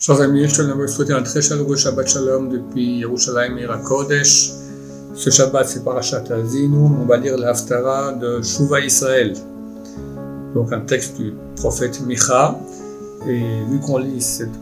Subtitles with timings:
[0.00, 4.52] Chers amis, je vous souhaiter un très chaleureux Shabbat Shalom depuis Yerushalayim et Kodesh.
[5.12, 6.76] Ce Shabbat, c'est Parashat Azinu.
[7.02, 9.34] On va lire l'Aftara de Shuva Israël.
[10.54, 12.56] Donc, un texte du prophète Micha.
[13.26, 14.54] Et vu qu'on lit cette,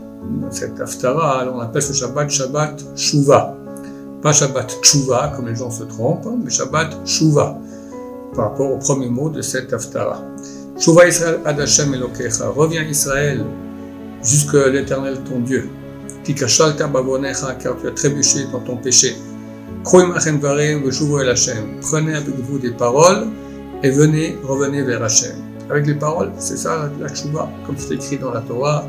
[0.49, 3.55] cette Haftara, on appelle ce Shabbat Shabbat Shuva.
[4.23, 7.59] Pas Shabbat Tshuva, comme les gens se trompent, mais Shabbat Shuva,
[8.33, 10.19] par rapport au premier mot de cette Haftara.
[10.79, 12.49] Shuva Israël Ad Hashem Elokecha.
[12.49, 13.45] Reviens Israël
[14.23, 15.69] jusque l'éternel ton Dieu.
[16.93, 19.15] Babonecha, car tu as trébuché dans ton péché.
[19.83, 20.13] Prenez
[22.15, 23.27] avec vous des paroles
[23.83, 25.37] et venez, revenez vers Hachem.
[25.69, 28.85] Avec les paroles, c'est ça la tshuva, comme c'est écrit dans la Torah.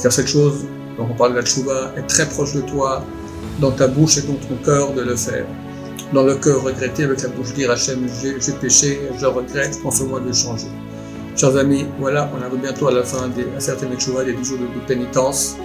[0.00, 0.66] Car cette chose
[0.96, 3.04] dont on parle de la tshuva est très proche de toi,
[3.60, 5.46] dans ta bouche et dans ton cœur de le faire
[6.12, 10.32] dans le cœur regretter avec la bouche dire Hachem, j'ai péché, je regrette, pense-moi de
[10.32, 10.68] changer.
[11.36, 14.44] Chers amis, voilà, on arrive bientôt à la fin des à certaines chouva, des 10
[14.44, 15.56] jours de, pénitence.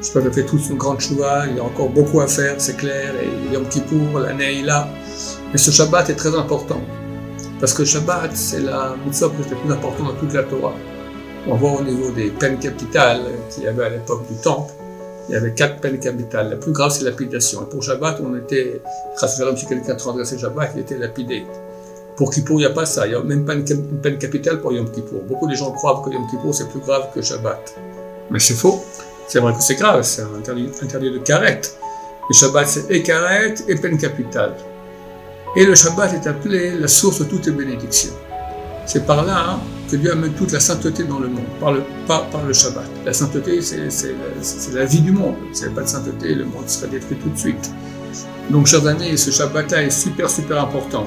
[0.00, 2.54] J'espère que vous faites tous une grande chouva, il y a encore beaucoup à faire,
[2.58, 4.88] c'est clair, et Yom Kippour, est là.
[5.50, 6.80] Mais ce Shabbat est très important,
[7.58, 10.74] parce que Shabbat, c'est la mitzvah la plus importante dans toute la Torah.
[11.48, 14.72] On voit au niveau des peines capitales qu'il y avait à l'époque du Temple,
[15.28, 16.50] il y avait quatre peines capitales.
[16.50, 17.62] La plus grave, c'est lapidation.
[17.62, 18.80] Et pour Shabbat, on était,
[19.56, 21.44] si quelqu'un transgressait Shabbat, il était lapidé.
[22.16, 23.06] Pour Kippour, il n'y a pas ça.
[23.06, 25.22] Il n'y a même pas une, peine capitale pour Yom Kippour.
[25.22, 27.74] Beaucoup de gens croient que Yom Kippour, c'est plus grave que Shabbat.
[28.30, 28.82] Mais c'est faux.
[29.26, 31.60] C'est vrai que c'est grave, c'est interdit, interdit de karet.
[32.30, 33.02] Le Shabbat, c'est et
[33.68, 34.54] et peine capitale.
[35.56, 38.14] Et le Shabbat est appelé la source de toutes les bénédictions.
[38.88, 41.82] C'est par là hein, que Dieu amène toute la sainteté dans le monde, par le,
[42.06, 42.86] par, le Shabbat.
[43.04, 44.14] La sainteté, c'est
[44.72, 45.34] la, vie du monde.
[45.52, 47.70] S'il n'y avait pas de sainteté, le monde serait détruit tout de suite.
[48.48, 51.06] Donc, chers amis, ce Shabbat-là est super, super important.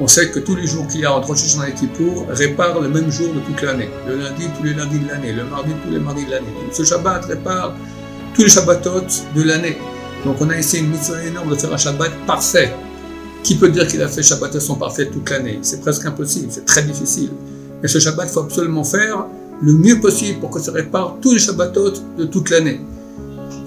[0.00, 2.88] On sait que tous les jours qu'il y a entre Rosh et Kippour réparent le
[2.88, 3.90] même jour de toute l'année.
[4.06, 5.32] Le lundi, tous les lundis de l'année.
[5.32, 6.46] Le mardi, tous les mardis de l'année.
[6.70, 7.74] Ce Shabbat répare
[8.34, 9.04] tous les Shabbatot
[9.34, 9.78] de l'année.
[10.24, 12.72] Donc, on a essayé une mission énorme de faire un Shabbat parfait.
[13.46, 16.82] Qui peut dire qu'il a fait Shabbatation parfaite toute l'année C'est presque impossible, c'est très
[16.82, 17.30] difficile.
[17.80, 19.24] Mais ce Shabbat, il faut absolument faire
[19.62, 22.80] le mieux possible pour que ça répare tous les Shabbatot de toute l'année.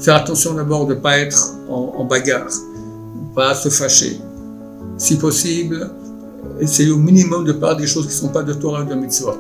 [0.02, 2.50] Faire attention d'abord de ne pas être en, bagarre,
[3.34, 4.20] pas se fâcher.
[4.98, 5.90] Si possible,
[6.60, 8.96] essayer au minimum de parler des choses qui ne sont pas de Torah ou de
[8.96, 9.38] mitzvot.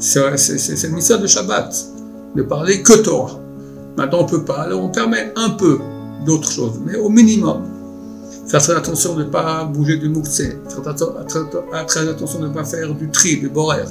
[0.00, 1.72] C'est le mitzvah de Shabbat,
[2.34, 3.38] de parler que Torah.
[3.96, 5.78] Maintenant, on ne peut pas, alors on permet un peu
[6.26, 7.81] d'autres choses, mais au minimum.
[8.52, 10.58] Faire très attention de ne pas bouger du mouktsé.
[10.68, 13.84] Faire très attention de ne pas faire du tri, du borer.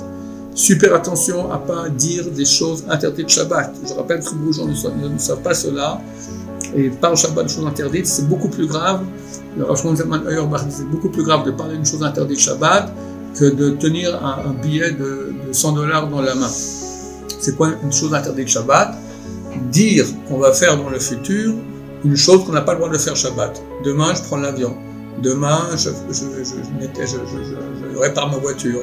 [0.54, 3.74] Super attention à ne pas dire des choses interdites de Shabbat.
[3.84, 6.00] Je rappelle que beaucoup de gens ne savent, pas cela.
[6.76, 9.02] Et parler Shabbat de choses interdites, c'est beaucoup plus grave.
[9.58, 9.66] Le
[10.70, 12.94] c'est beaucoup plus grave de parler d'une chose interdite Shabbat
[13.40, 16.52] que de tenir un, billet de, de 100 dollars dans la main.
[17.40, 18.94] C'est quoi une chose interdite Shabbat?
[19.72, 21.56] Dire qu'on va faire dans le futur
[22.04, 23.62] une chose qu'on n'a pas le droit de faire Shabbat.
[23.84, 24.76] Demain, je prends l'avion.
[25.22, 25.90] Demain, je,
[28.00, 28.82] répare ma voiture.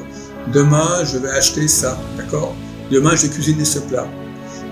[0.53, 1.97] Demain, je vais acheter ça.
[2.17, 2.55] D'accord?
[2.91, 4.07] Demain, je vais cuisiner ce plat.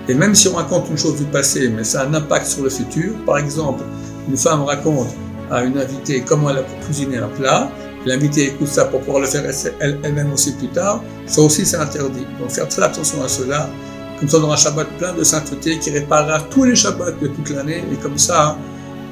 [0.07, 2.63] Et même si on raconte une chose du passé, mais ça a un impact sur
[2.63, 3.83] le futur, par exemple,
[4.29, 5.09] une femme raconte
[5.51, 7.69] à une invitée comment elle a cuisiné un plat,
[8.05, 9.43] l'invité écoute ça pour pouvoir le faire
[9.79, 12.25] elle-même aussi plus tard, ça aussi c'est interdit.
[12.39, 13.69] Donc faire très attention à cela.
[14.19, 17.27] Comme ça, on aura un Shabbat plein de sainteté qui réparera tous les Shabbats de
[17.27, 17.83] toute l'année.
[17.91, 18.57] Et comme ça,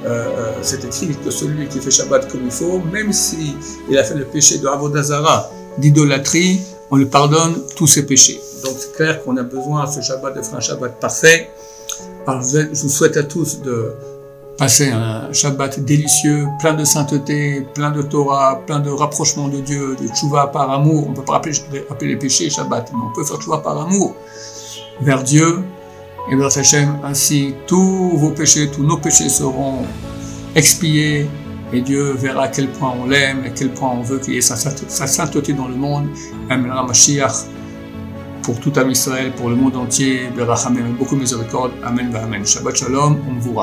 [0.05, 3.53] euh, euh, c'est écrit que celui qui fait Shabbat comme il faut, même s'il
[3.89, 8.39] il a fait le péché de Avodazara, d'idolâtrie, on lui pardonne tous ses péchés.
[8.63, 11.51] Donc c'est clair qu'on a besoin à ce Shabbat de faire un Shabbat parfait.
[12.27, 13.93] Je vous souhaite à tous de
[14.57, 19.95] passer un Shabbat délicieux, plein de sainteté, plein de Torah, plein de rapprochement de Dieu,
[20.01, 21.05] de tchouva par amour.
[21.07, 21.53] On ne peut pas rappeler,
[21.89, 24.15] rappeler les péchés Shabbat, mais on peut faire tchouva par amour
[25.01, 25.59] vers Dieu
[26.31, 26.99] et vers Hachem.
[27.03, 29.85] Ainsi, tous vos péchés, tous nos péchés seront
[30.55, 31.27] expiés
[31.73, 34.37] et Dieu verra à quel point on l'aime, à quel point on veut qu'il y
[34.37, 36.07] ait sa, sainteté dans le monde.
[36.49, 36.71] Amen.
[36.87, 37.47] Mashiach
[38.43, 40.29] pour tout Am Israël, pour le monde entier,
[40.99, 41.71] beaucoup de miséricorde.
[41.83, 42.45] Amen, Amen.
[42.45, 43.53] Shabbat Shalom, on vous